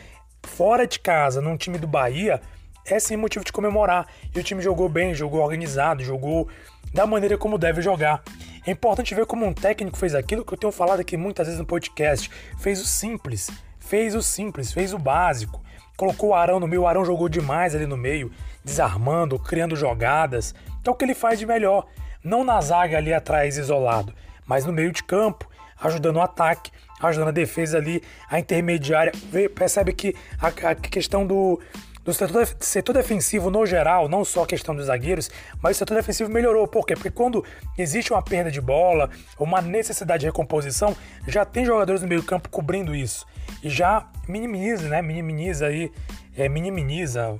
fora 0.46 0.86
de 0.86 0.98
casa, 0.98 1.40
num 1.40 1.56
time 1.56 1.78
do 1.78 1.86
Bahia, 1.86 2.40
é 2.86 2.98
sem 2.98 3.16
motivo 3.16 3.44
de 3.44 3.52
comemorar. 3.52 4.06
E 4.34 4.38
o 4.38 4.42
time 4.42 4.62
jogou 4.62 4.88
bem, 4.88 5.14
jogou 5.14 5.40
organizado, 5.40 6.04
jogou 6.04 6.48
da 6.92 7.06
maneira 7.06 7.38
como 7.38 7.58
deve 7.58 7.80
jogar. 7.80 8.22
É 8.66 8.70
importante 8.70 9.14
ver 9.14 9.26
como 9.26 9.46
um 9.46 9.52
técnico 9.52 9.96
fez 9.96 10.14
aquilo 10.14 10.44
que 10.44 10.54
eu 10.54 10.58
tenho 10.58 10.72
falado 10.72 11.00
aqui 11.00 11.16
muitas 11.16 11.46
vezes 11.46 11.60
no 11.60 11.66
podcast. 11.66 12.30
Fez 12.58 12.80
o 12.80 12.84
simples, 12.84 13.50
fez 13.78 14.14
o 14.14 14.22
simples, 14.22 14.72
fez 14.72 14.92
o 14.92 14.98
básico. 14.98 15.62
Colocou 15.96 16.30
o 16.30 16.34
Arão 16.34 16.58
no 16.58 16.66
meio, 16.66 16.82
o 16.82 16.86
Arão 16.86 17.04
jogou 17.04 17.28
demais 17.28 17.74
ali 17.74 17.86
no 17.86 17.96
meio, 17.96 18.32
desarmando, 18.64 19.38
criando 19.38 19.76
jogadas. 19.76 20.54
Então 20.80 20.92
o 20.92 20.96
que 20.96 21.04
ele 21.04 21.14
faz 21.14 21.38
de 21.38 21.46
melhor, 21.46 21.86
não 22.22 22.42
na 22.42 22.60
zaga 22.60 22.96
ali 22.96 23.12
atrás 23.12 23.56
isolado, 23.56 24.12
mas 24.46 24.64
no 24.64 24.72
meio 24.72 24.90
de 24.90 25.04
campo, 25.04 25.48
ajudando 25.80 26.16
o 26.16 26.20
ataque, 26.20 26.70
ajudando 27.00 27.28
a 27.28 27.32
defesa 27.32 27.78
ali, 27.78 28.02
a 28.28 28.38
intermediária. 28.38 29.12
Percebe 29.54 29.92
que 29.92 30.14
a, 30.40 30.48
a 30.70 30.74
questão 30.74 31.26
do, 31.26 31.60
do 32.04 32.12
setor, 32.12 32.46
setor 32.60 32.92
defensivo 32.92 33.50
no 33.50 33.64
geral, 33.64 34.08
não 34.08 34.24
só 34.24 34.44
a 34.44 34.46
questão 34.46 34.76
dos 34.76 34.86
zagueiros, 34.86 35.30
mas 35.62 35.76
o 35.76 35.78
setor 35.78 35.94
defensivo 35.94 36.30
melhorou. 36.30 36.68
Por 36.68 36.86
quê? 36.86 36.94
Porque 36.94 37.10
quando 37.10 37.44
existe 37.78 38.12
uma 38.12 38.22
perda 38.22 38.50
de 38.50 38.60
bola, 38.60 39.10
uma 39.38 39.60
necessidade 39.60 40.20
de 40.20 40.26
recomposição, 40.26 40.94
já 41.26 41.44
tem 41.44 41.64
jogadores 41.64 42.02
no 42.02 42.08
meio 42.08 42.22
campo 42.22 42.48
cobrindo 42.48 42.94
isso. 42.94 43.26
E 43.62 43.70
já 43.70 44.06
minimiza, 44.28 44.88
né? 44.88 45.00
Minimiza 45.00 45.66
aí, 45.66 45.90
é, 46.36 46.48
minimiza, 46.48 47.36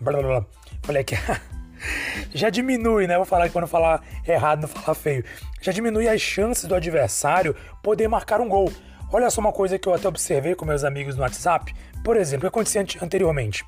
blá 0.00 0.12
blá 0.12 0.22
blá. 0.22 0.46
Falei 0.82 1.02
aqui. 1.02 1.16
já 2.34 2.50
diminui, 2.50 3.06
né? 3.06 3.16
Vou 3.16 3.26
falar 3.26 3.46
que 3.46 3.52
quando 3.52 3.66
falar 3.66 4.02
errado, 4.26 4.62
não 4.62 4.68
falar 4.68 4.94
feio. 4.94 5.24
Já 5.60 5.72
diminui 5.72 6.08
as 6.08 6.20
chances 6.20 6.64
do 6.64 6.74
adversário 6.74 7.54
poder 7.82 8.08
marcar 8.08 8.40
um 8.40 8.48
gol. 8.48 8.72
Olha 9.12 9.30
só 9.30 9.40
uma 9.40 9.52
coisa 9.52 9.78
que 9.78 9.88
eu 9.88 9.94
até 9.94 10.06
observei 10.06 10.54
com 10.54 10.64
meus 10.64 10.84
amigos 10.84 11.16
no 11.16 11.22
WhatsApp. 11.22 11.74
Por 12.04 12.16
exemplo, 12.16 12.46
o 12.46 12.50
que 12.50 12.56
acontecia 12.56 12.84
anteriormente? 13.02 13.64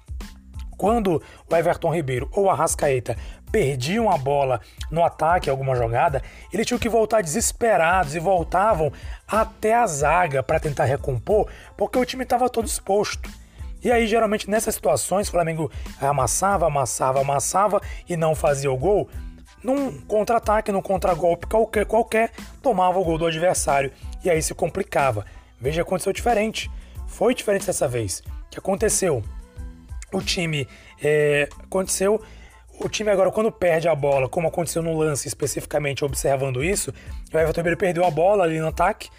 quando 0.80 1.22
o 1.46 1.54
Everton 1.54 1.94
Ribeiro 1.94 2.26
ou 2.32 2.44
o 2.44 2.50
Arrascaeta 2.50 3.14
perdiam 3.52 4.10
a 4.10 4.16
bola 4.16 4.62
no 4.90 5.04
ataque, 5.04 5.50
alguma 5.50 5.76
jogada, 5.76 6.22
eles 6.50 6.66
tinham 6.66 6.78
que 6.78 6.88
voltar 6.88 7.22
desesperados 7.22 8.14
e 8.14 8.18
voltavam 8.18 8.90
até 9.28 9.74
a 9.74 9.86
zaga 9.86 10.42
para 10.42 10.58
tentar 10.58 10.86
recompor, 10.86 11.50
porque 11.76 11.98
o 11.98 12.04
time 12.06 12.22
estava 12.22 12.48
todo 12.48 12.66
exposto. 12.66 13.28
E 13.82 13.90
aí, 13.90 14.06
geralmente, 14.06 14.48
nessas 14.48 14.74
situações, 14.74 15.28
o 15.28 15.30
Flamengo 15.30 15.70
amassava, 16.00 16.66
amassava, 16.66 17.20
amassava 17.20 17.80
e 18.08 18.16
não 18.16 18.34
fazia 18.34 18.70
o 18.70 18.76
gol. 18.76 19.08
Num 19.62 20.00
contra-ataque, 20.02 20.72
num 20.72 20.82
contra-golpe 20.82 21.46
qualquer, 21.46 21.84
qualquer, 21.86 22.32
tomava 22.62 22.98
o 22.98 23.04
gol 23.04 23.18
do 23.18 23.26
adversário. 23.26 23.92
E 24.24 24.30
aí 24.30 24.42
se 24.42 24.54
complicava. 24.54 25.24
Veja, 25.60 25.82
aconteceu 25.82 26.12
diferente. 26.12 26.70
Foi 27.06 27.34
diferente 27.34 27.66
dessa 27.66 27.88
vez. 27.88 28.20
O 28.20 28.50
que 28.50 28.58
aconteceu? 28.58 29.22
O 30.12 30.20
time 30.20 30.66
é, 31.02 31.48
aconteceu. 31.62 32.22
O 32.82 32.88
time 32.88 33.10
agora, 33.10 33.30
quando 33.30 33.52
perde 33.52 33.88
a 33.88 33.94
bola, 33.94 34.28
como 34.28 34.48
aconteceu 34.48 34.82
no 34.82 34.96
lance 34.96 35.28
especificamente, 35.28 36.04
observando 36.04 36.64
isso, 36.64 36.92
o 37.32 37.36
Everton 37.36 37.60
Ribeiro 37.60 37.76
perdeu 37.76 38.04
a 38.06 38.10
bola 38.10 38.44
ali 38.44 38.58
no 38.58 38.68
ataque 38.68 39.10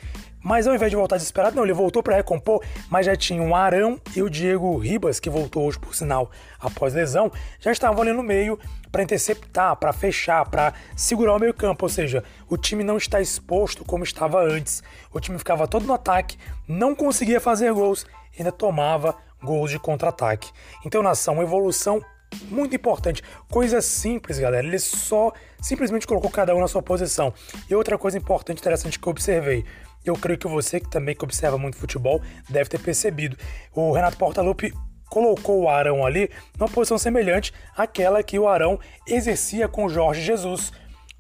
mas 0.44 0.68
ao 0.68 0.76
invés 0.76 0.90
de 0.90 0.96
voltar 0.96 1.18
desesperado, 1.18 1.56
não, 1.56 1.64
ele 1.64 1.74
voltou 1.74 2.02
para 2.02 2.16
recompor, 2.16 2.64
mas 2.90 3.06
já 3.06 3.16
tinha 3.16 3.42
o 3.42 3.56
Arão 3.56 4.00
e 4.16 4.22
o 4.22 4.30
Diego 4.30 4.78
Ribas, 4.78 5.20
que 5.20 5.30
voltou 5.30 5.66
hoje, 5.66 5.80
por 5.80 5.96
sinal, 5.96 6.32
após 6.60 6.94
lesão, 6.94 7.32
já 7.60 7.72
estavam 7.72 8.02
ali 8.02 8.12
no 8.12 8.24
meio 8.24 8.60
para 8.92 9.04
interceptar, 9.04 9.76
para 9.76 9.94
fechar, 9.94 10.50
para 10.50 10.74
segurar 10.96 11.36
o 11.36 11.40
meio-campo. 11.40 11.86
Ou 11.86 11.90
seja, 11.90 12.24
o 12.50 12.58
time 12.58 12.84
não 12.84 12.98
está 12.98 13.22
exposto 13.22 13.86
como 13.86 14.04
estava 14.04 14.44
antes. 14.44 14.84
O 15.14 15.20
time 15.20 15.38
ficava 15.38 15.68
todo 15.68 15.86
no 15.86 15.94
ataque, 15.94 16.38
não 16.68 16.94
conseguia 16.94 17.40
fazer 17.40 17.72
gols, 17.72 18.06
ainda 18.38 18.52
tomava 18.52 19.16
gols 19.42 19.72
de 19.72 19.80
contra-ataque. 19.80 20.52
Então, 20.86 21.02
nação, 21.02 21.36
uma 21.36 21.44
evolução 21.44 22.02
muito 22.50 22.76
importante. 22.76 23.24
Coisa 23.50 23.82
simples, 23.82 24.40
galera. 24.40 24.66
Ele 24.66 24.80
só 24.80 25.32
simplesmente 25.62 26.08
colocou 26.08 26.30
cada 26.30 26.56
um 26.56 26.60
na 26.60 26.68
sua 26.68 26.82
posição. 26.82 27.34
E 27.70 27.76
outra 27.76 27.98
coisa 27.98 28.18
importante, 28.18 28.60
interessante 28.60 29.00
que 29.00 29.08
eu 29.08 29.12
observei. 29.12 29.66
Eu 30.06 30.16
creio 30.16 30.40
que 30.40 30.48
você 30.48 30.80
que 30.80 30.90
também 30.90 31.16
que 31.16 31.24
observa 31.24 31.58
muito 31.58 31.78
futebol 31.78 32.22
deve 32.50 32.70
ter 32.70 32.80
percebido. 32.80 33.38
O 33.74 33.92
Renato 33.92 34.18
Portaluppi 34.18 34.74
colocou 35.10 35.64
o 35.64 35.70
Arão 35.70 36.06
ali 36.06 36.30
numa 36.58 36.70
posição 36.70 36.98
semelhante 36.98 37.54
àquela 37.76 38.24
que 38.24 38.40
o 38.40 38.48
Arão 38.48 38.80
exercia 39.06 39.68
com 39.68 39.86
o 39.86 39.90
Jorge 39.90 40.22
Jesus. 40.22 40.72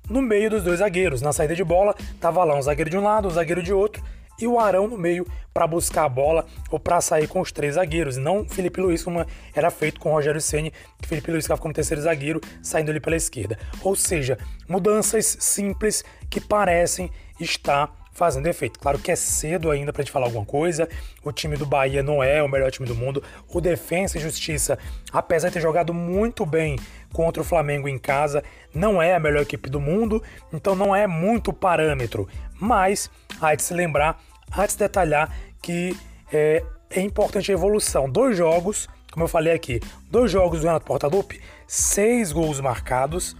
No 0.10 0.22
meio 0.22 0.50
dos 0.50 0.64
dois 0.64 0.80
zagueiros, 0.80 1.22
na 1.22 1.32
saída 1.32 1.56
de 1.56 1.64
bola, 1.64 1.96
tava 2.20 2.44
lá 2.44 2.56
um 2.56 2.62
zagueiro 2.62 2.90
de 2.90 2.98
um 2.98 3.04
lado, 3.04 3.28
um 3.28 3.32
zagueiro 3.32 3.62
de 3.62 3.74
outro, 3.74 4.04
e 4.40 4.48
o 4.48 4.60
Arão 4.60 4.88
no 4.88 4.98
meio 4.98 5.28
para 5.54 5.68
buscar 5.68 6.06
a 6.06 6.10
bola 6.10 6.46
ou 6.70 6.80
para 6.80 7.00
sair 7.02 7.28
com 7.28 7.42
os 7.42 7.52
três 7.52 7.76
zagueiros, 7.76 8.18
não 8.18 8.48
Felipe 8.48 8.82
Luiz 8.82 9.04
como 9.04 9.26
era 9.54 9.70
feito 9.70 10.00
com 10.00 10.12
Rogério 10.12 10.42
Ceni, 10.42 10.74
que 11.02 11.08
Felipe 11.08 11.30
Luiz 11.32 11.46
ficava 11.46 11.62
como 11.62 11.74
terceiro 11.74 12.02
zagueiro, 12.02 12.42
saindo 12.62 12.90
ali 12.90 13.00
pela 13.00 13.16
esquerda. 13.16 13.60
Ou 13.84 13.96
seja, 13.96 14.38
mudanças 14.68 15.38
simples 15.40 16.04
que 16.30 16.42
parecem 16.42 17.12
estar 17.40 18.01
fazendo 18.12 18.48
efeito. 18.48 18.80
Claro 18.80 19.00
que 19.00 19.12
é 19.12 19.16
cedo 19.16 19.72
ainda 19.72 19.92
para 19.92 20.04
gente 20.04 20.12
falar 20.12 20.26
alguma 20.28 20.46
coisa. 20.46 20.88
O 21.24 21.32
time 21.32 21.56
do 21.56 21.66
Bahia 21.66 22.04
não 22.04 22.22
é 22.22 22.44
o 22.44 22.50
melhor 22.50 22.70
time 22.72 22.88
do 22.88 22.96
mundo. 22.96 23.24
O 23.48 23.62
Defensa 23.62 24.18
e 24.18 24.22
Justiça, 24.22 24.78
apesar 25.12 25.48
de 25.48 25.56
ter 25.56 25.62
jogado 25.62 25.94
muito 25.94 26.46
bem 26.46 26.78
contra 27.14 27.42
o 27.42 27.46
Flamengo 27.46 27.88
em 27.88 27.98
casa, 27.98 28.44
não 28.74 29.02
é 29.02 29.16
a 29.16 29.20
melhor 29.20 29.42
equipe 29.42 29.70
do 29.70 29.80
mundo, 29.80 30.22
então 30.52 30.76
não 30.76 30.96
é 30.96 31.08
muito 31.08 31.54
parâmetro. 31.54 32.28
Mas 32.60 33.10
há 33.40 33.56
de 33.56 33.64
se 33.64 33.74
lembrar, 33.74 34.20
há 34.52 34.66
de 34.66 34.74
se 34.74 34.78
detalhar 34.78 35.34
que 35.62 35.96
é, 36.32 36.64
é 36.90 37.02
importante 37.02 37.52
a 37.52 37.54
evolução. 37.54 38.10
Dois 38.10 38.38
jogos, 38.38 38.88
como 39.12 39.26
eu 39.26 39.30
falei 39.30 39.54
aqui, 39.54 39.80
dois 40.10 40.32
jogos 40.32 40.62
do 40.62 40.68
Renato 40.68 40.86
Portaluppi, 40.86 41.42
seis 41.68 42.32
gols 42.32 42.60
marcados 42.60 43.36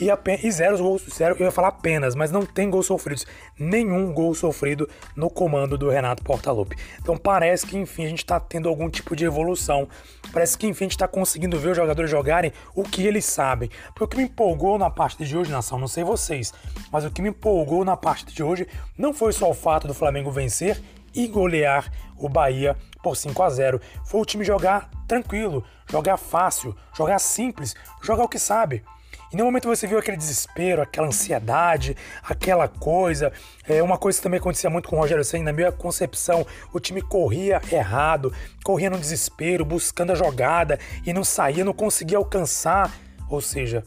e, 0.00 0.10
apenas, 0.10 0.44
e 0.44 0.50
zero 0.50 0.78
gols, 0.78 1.02
zero, 1.12 1.36
eu 1.38 1.46
ia 1.46 1.50
falar 1.50 1.68
apenas, 1.68 2.14
mas 2.14 2.30
não 2.30 2.46
tem 2.46 2.70
gols 2.70 2.86
sofridos. 2.86 3.26
Nenhum 3.58 4.12
gol 4.12 4.34
sofrido 4.34 4.88
no 5.16 5.28
comando 5.28 5.76
do 5.76 5.88
Renato 5.88 6.22
Portaluppi. 6.22 6.76
Então 7.00 7.16
parece 7.16 7.66
que 7.66 7.76
enfim 7.76 8.04
a 8.04 8.08
gente 8.08 8.20
está 8.20 8.38
tendo 8.38 8.68
algum 8.68 8.88
tipo 8.88 9.16
de 9.16 9.24
evolução. 9.24 9.88
Parece 10.32 10.56
que 10.56 10.66
enfim 10.66 10.84
a 10.84 10.86
gente 10.86 10.92
está 10.92 11.08
conseguindo 11.08 11.58
ver 11.58 11.70
os 11.70 11.76
jogadores 11.76 12.10
jogarem 12.10 12.52
o 12.74 12.84
que 12.84 13.06
eles 13.06 13.24
sabem. 13.24 13.70
Porque 13.88 14.04
o 14.04 14.08
que 14.08 14.16
me 14.16 14.24
empolgou 14.24 14.78
na 14.78 14.88
parte 14.88 15.24
de 15.24 15.36
hoje, 15.36 15.50
nação, 15.50 15.78
não 15.78 15.88
sei 15.88 16.04
vocês, 16.04 16.52
mas 16.92 17.04
o 17.04 17.10
que 17.10 17.20
me 17.20 17.30
empolgou 17.30 17.84
na 17.84 17.96
parte 17.96 18.32
de 18.32 18.42
hoje 18.42 18.66
não 18.96 19.12
foi 19.12 19.32
só 19.32 19.50
o 19.50 19.54
fato 19.54 19.88
do 19.88 19.94
Flamengo 19.94 20.30
vencer 20.30 20.80
e 21.14 21.26
golear 21.26 21.90
o 22.16 22.28
Bahia 22.28 22.76
por 23.02 23.16
5 23.16 23.42
a 23.42 23.50
0. 23.50 23.80
Foi 24.04 24.20
o 24.20 24.24
time 24.24 24.44
jogar 24.44 24.90
tranquilo, 25.08 25.64
jogar 25.90 26.16
fácil, 26.16 26.76
jogar 26.94 27.18
simples, 27.18 27.74
jogar 28.02 28.24
o 28.24 28.28
que 28.28 28.38
sabe. 28.38 28.84
E 29.32 29.36
no 29.36 29.44
momento 29.44 29.68
você 29.68 29.86
viu 29.86 29.98
aquele 29.98 30.16
desespero, 30.16 30.80
aquela 30.80 31.06
ansiedade, 31.06 31.96
aquela 32.22 32.66
coisa. 32.66 33.30
É 33.68 33.82
uma 33.82 33.98
coisa 33.98 34.18
que 34.18 34.22
também 34.22 34.40
acontecia 34.40 34.70
muito 34.70 34.88
com 34.88 34.96
o 34.96 34.98
Rogério 34.98 35.24
Senna, 35.24 35.44
na 35.44 35.52
minha 35.52 35.70
concepção, 35.70 36.46
o 36.72 36.80
time 36.80 37.02
corria 37.02 37.60
errado, 37.70 38.32
corria 38.64 38.88
no 38.88 38.98
desespero, 38.98 39.64
buscando 39.64 40.12
a 40.12 40.14
jogada 40.14 40.78
e 41.04 41.12
não 41.12 41.24
saía, 41.24 41.64
não 41.64 41.74
conseguia 41.74 42.16
alcançar. 42.16 42.90
Ou 43.28 43.42
seja, 43.42 43.84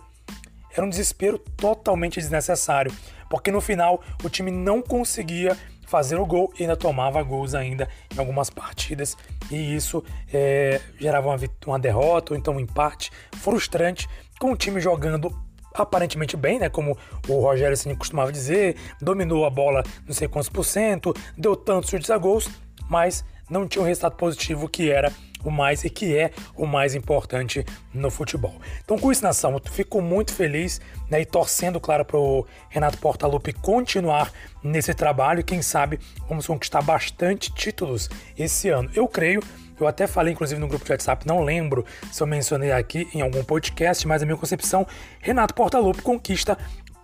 era 0.72 0.86
um 0.86 0.90
desespero 0.90 1.40
totalmente 1.40 2.20
desnecessário, 2.20 2.94
porque 3.30 3.52
no 3.52 3.60
final 3.60 4.02
o 4.24 4.30
time 4.30 4.52
não 4.52 4.82
conseguia 4.82 5.58
fazer 5.88 6.16
o 6.16 6.26
gol 6.26 6.54
e 6.58 6.64
ainda 6.64 6.78
tomava 6.78 7.22
gols 7.22 7.54
ainda 7.54 7.90
em 8.16 8.18
algumas 8.18 8.50
partidas 8.50 9.18
e 9.52 9.76
isso 9.76 10.02
é, 10.34 10.80
gerava 10.98 11.28
uma, 11.28 11.38
uma 11.68 11.78
derrota 11.78 12.34
ou 12.34 12.40
então 12.40 12.56
um 12.56 12.60
empate 12.62 13.12
frustrante 13.42 14.08
com 14.42 14.52
o 14.52 14.58
time 14.58 14.82
jogando 14.82 15.32
aparentemente 15.72 16.36
bem, 16.36 16.58
né? 16.58 16.68
Como 16.68 16.98
o 17.28 17.40
Rogério 17.40 17.74
assim 17.74 17.94
costumava 17.94 18.32
dizer, 18.32 18.76
dominou 19.00 19.46
a 19.46 19.52
bola 19.52 19.84
não 20.08 20.16
sei 20.16 20.28
quantos 20.28 20.50
por 20.50 20.66
cento, 20.66 21.14
deu 21.38 21.56
tantos 21.56 21.92
chutes 21.92 22.10
a 22.10 22.18
gols, 22.18 22.50
mas 22.90 23.24
não 23.52 23.68
tinha 23.68 23.84
um 23.84 23.86
resultado 23.86 24.16
positivo 24.16 24.68
que 24.68 24.90
era 24.90 25.12
o 25.44 25.52
mais 25.52 25.84
e 25.84 25.90
que 25.90 26.16
é 26.16 26.32
o 26.56 26.66
mais 26.66 26.96
importante 26.96 27.66
no 27.94 28.10
futebol. 28.10 28.56
Então, 28.84 28.98
com 28.98 29.12
isso, 29.12 29.24
nação, 29.24 29.52
eu 29.54 29.62
fico 29.72 30.02
muito 30.02 30.34
feliz 30.34 30.80
né, 31.10 31.22
e 31.22 31.26
torcendo, 31.26 31.80
claro, 31.80 32.06
para 32.06 32.18
o 32.18 32.46
Renato 32.70 32.98
Portaluppi 32.98 33.54
continuar 33.54 34.32
nesse 34.64 34.94
trabalho. 34.94 35.44
Quem 35.44 35.62
sabe 35.62 36.00
vamos 36.30 36.48
conquistar 36.48 36.82
bastante 36.82 37.54
títulos 37.54 38.10
esse 38.38 38.70
ano. 38.70 38.90
Eu 38.96 39.08
creio 39.08 39.42
eu 39.80 39.88
até 39.88 40.06
falei, 40.06 40.34
inclusive, 40.34 40.62
no 40.62 40.68
grupo 40.68 40.86
de 40.86 40.92
WhatsApp, 40.92 41.26
não 41.26 41.44
lembro 41.44 41.84
se 42.12 42.22
eu 42.22 42.28
mencionei 42.28 42.72
aqui 42.72 43.10
em 43.16 43.22
algum 43.22 43.44
podcast, 43.44 44.08
mas 44.08 44.22
a 44.22 44.26
minha 44.28 44.38
concepção, 44.38 44.86
Renato 45.20 45.56
Portaluppi 45.56 46.04
conquista 46.04 46.56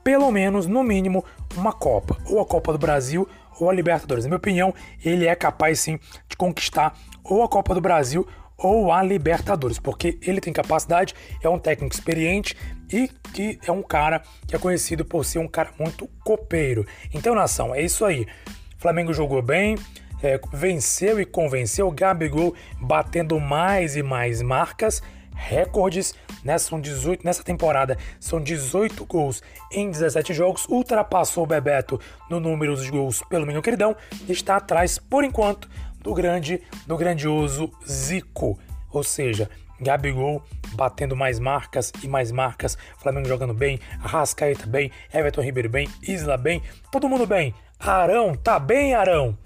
pelo 0.04 0.32
menos, 0.32 0.68
no 0.68 0.84
mínimo, 0.84 1.26
uma 1.56 1.74
Copa. 1.74 2.16
Ou 2.28 2.40
a 2.40 2.46
Copa 2.46 2.72
do 2.72 2.78
Brasil 2.78 3.28
ou 3.60 3.70
a 3.70 3.74
Libertadores. 3.74 4.26
Na 4.26 4.30
minha 4.30 4.38
opinião, 4.38 4.74
ele 5.04 5.26
é 5.26 5.36
capaz 5.36 5.80
sim 5.80 6.00
de 6.30 6.36
conquistar 6.36 6.98
ou 7.24 7.44
a 7.44 7.48
Copa 7.48 7.74
do 7.74 7.82
Brasil 7.82 8.28
ou 8.58 8.92
a 8.92 9.04
Libertadores, 9.04 9.78
porque 9.78 10.18
ele 10.22 10.42
tem 10.42 10.52
capacidade, 10.52 11.14
é 11.44 11.48
um 11.50 11.60
técnico 11.60 11.94
experiente 11.94 12.56
e 12.92 13.08
que 13.34 13.60
é 13.66 13.72
um 13.72 13.84
cara 13.84 14.22
que 14.48 14.56
é 14.56 14.60
conhecido 14.60 15.06
por 15.06 15.24
ser 15.24 15.40
um 15.40 15.48
cara 15.48 15.70
muito 15.78 16.08
copeiro. 16.24 16.86
Então, 17.14 17.36
nação, 17.36 17.74
é 17.74 17.82
isso 17.82 18.04
aí. 18.04 18.26
O 18.78 18.82
Flamengo 18.82 19.14
jogou 19.14 19.42
bem, 19.42 19.76
é, 20.24 20.40
venceu 20.52 21.20
e 21.20 21.26
convenceu 21.26 21.92
Gabigol, 21.92 22.56
batendo 22.80 23.40
mais 23.40 23.96
e 23.96 24.02
mais 24.02 24.42
marcas, 24.42 25.04
recordes. 25.38 26.14
Nessa, 26.44 26.70
são 26.70 26.80
18, 26.80 27.26
nessa 27.26 27.44
temporada 27.44 27.98
são 28.20 28.42
18 28.42 29.06
gols 29.06 29.42
em 29.72 29.90
17 29.90 30.34
jogos, 30.34 30.66
ultrapassou 30.68 31.44
o 31.44 31.48
Bebeto 31.48 32.00
no 32.30 32.40
número 32.40 32.76
de 32.76 32.90
gols 32.90 33.22
pelo 33.30 33.46
Menino 33.46 33.62
Queridão 33.62 33.96
e 34.28 34.32
está 34.32 34.58
atrás, 34.58 34.98
por 34.98 35.24
enquanto, 35.24 35.70
do 36.02 36.14
grande, 36.14 36.62
do 36.86 36.98
grandioso 36.98 37.72
Zico. 37.88 38.58
Ou 38.92 39.04
seja, 39.04 39.50
Gabigol 39.80 40.44
batendo 40.74 41.16
mais 41.16 41.40
marcas 41.40 41.92
e 42.02 42.08
mais 42.08 42.32
marcas, 42.32 42.78
Flamengo 42.98 43.28
jogando 43.28 43.54
bem, 43.54 43.80
Arrascaeta 44.02 44.66
bem, 44.66 44.92
Everton 45.14 45.42
Ribeiro 45.42 45.70
bem, 45.70 45.88
Isla 46.02 46.38
bem, 46.38 46.62
todo 46.92 47.10
mundo 47.10 47.26
bem. 47.26 47.54
Arão, 47.80 48.36
tá 48.36 48.60
bem, 48.60 48.96
Arão? 48.96 49.38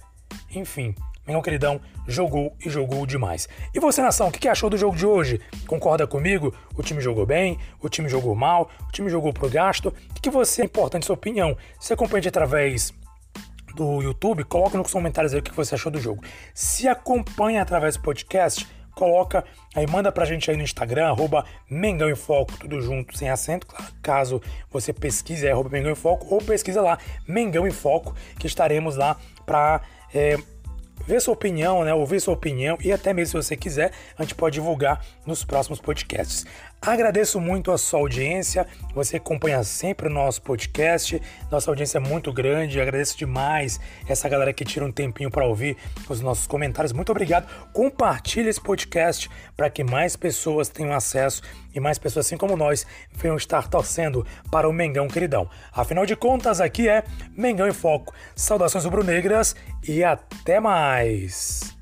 Enfim, 0.54 0.96
meu 1.28 1.42
queridão 1.42 1.80
jogou 2.08 2.56
e 2.66 2.70
jogou 2.70 3.06
demais. 3.06 3.48
E 3.74 3.80
você, 3.80 4.02
nação, 4.02 4.28
o 4.28 4.32
que 4.32 4.48
achou 4.48 4.70
do 4.70 4.78
jogo 4.78 4.96
de 4.96 5.06
hoje? 5.06 5.40
Concorda 5.68 6.08
comigo? 6.08 6.54
O 6.76 6.82
time 6.82 7.02
jogou 7.02 7.26
bem? 7.26 7.58
O 7.82 7.90
time 7.90 8.10
jogou 8.10 8.36
mal? 8.36 8.70
O 8.88 8.92
time 8.92 9.10
jogou 9.10 9.32
pro 9.32 9.50
gasto? 9.50 9.94
O 10.10 10.22
que 10.22 10.30
você 10.30 10.64
é 10.64 10.66
importante 10.66 11.06
sua 11.06 11.16
opinião? 11.16 11.56
Se 11.80 11.94
acompanha 11.94 12.28
através 12.28 12.94
do 13.76 14.02
YouTube, 14.02 14.44
coloca 14.44 14.78
nos 14.78 14.92
comentários 14.92 15.34
aí 15.34 15.40
o 15.40 15.44
que 15.44 15.56
você 15.56 15.76
achou 15.76 15.92
do 15.92 16.00
jogo. 16.00 16.24
Se 16.54 16.88
acompanha 16.88 17.62
através 17.62 17.96
do 17.96 18.02
podcast, 18.02 18.68
coloca 18.96 19.46
aí, 19.76 19.88
manda 19.88 20.12
pra 20.12 20.26
gente 20.26 20.50
aí 20.52 20.58
no 20.58 20.64
Instagram, 20.64 21.08
arroba 21.08 21.46
Mengão 21.70 22.10
em 22.10 22.16
Foco, 22.16 22.58
tudo 22.60 22.82
junto, 22.82 23.18
sem 23.18 23.30
acento, 23.30 23.66
caso 24.02 24.42
você 24.70 24.92
pesquise, 24.92 25.48
é 25.48 25.52
arroba 25.52 25.70
Mengão 25.70 25.92
em 25.92 25.96
Foco, 25.96 26.28
ou 26.30 26.42
pesquisa 26.42 26.82
lá, 26.82 26.98
Mengão 27.28 27.66
em 27.66 27.72
Foco, 27.72 28.14
que 28.38 28.48
estaremos 28.48 28.98
lá 28.98 29.18
pra 29.46 29.82
é, 30.14 30.38
ver 31.06 31.22
sua 31.22 31.34
opinião, 31.34 31.84
né? 31.84 31.94
Ouvir 31.94 32.20
sua 32.20 32.34
opinião 32.34 32.78
e 32.84 32.92
até 32.92 33.14
mesmo 33.14 33.42
se 33.42 33.48
você 33.48 33.56
quiser, 33.56 33.92
a 34.18 34.24
gente 34.24 34.36
pode 34.36 34.56
divulgar 34.56 35.04
nos 35.26 35.44
próximos 35.44 35.80
podcasts. 35.80 36.46
Agradeço 36.84 37.40
muito 37.40 37.72
a 37.72 37.78
sua 37.78 38.00
audiência, 38.00 38.66
você 38.96 39.18
acompanha 39.18 39.64
sempre 39.64 40.08
o 40.08 40.10
nosso 40.10 40.42
podcast, 40.42 41.22
nossa 41.52 41.70
audiência 41.70 42.00
é 42.00 42.02
muito 42.02 42.34
grande, 42.34 42.82
agradeço 42.82 43.16
demais 43.16 43.80
essa 44.08 44.28
galera 44.28 44.52
que 44.52 44.66
tira 44.66 44.84
um 44.84 44.92
tempinho 44.92 45.30
para 45.30 45.46
ouvir 45.46 45.78
os 46.10 46.22
nossos 46.22 46.48
comentários. 46.48 46.92
Muito 46.92 47.12
obrigado. 47.12 47.48
Compartilhe 47.72 48.50
esse 48.50 48.60
podcast 48.60 49.30
para 49.56 49.70
que 49.70 49.84
mais 49.84 50.16
pessoas 50.16 50.70
tenham 50.70 50.92
acesso 50.92 51.44
e 51.72 51.80
mais 51.80 52.00
pessoas 52.00 52.26
assim 52.26 52.36
como 52.36 52.58
nós 52.58 52.84
venham 53.14 53.38
estar 53.38 53.68
torcendo 53.68 54.26
para 54.52 54.68
o 54.68 54.74
Mengão 54.74 55.08
queridão. 55.08 55.48
Afinal 55.72 56.08
de 56.08 56.16
contas, 56.16 56.60
aqui 56.60 56.90
é 56.90 57.04
Mengão 57.38 57.68
em 57.68 57.74
Foco. 57.74 58.12
Saudações 58.36 58.86
rubro-negras 58.86 59.56
e 59.88 60.04
até 60.04 60.60
mais. 60.60 61.80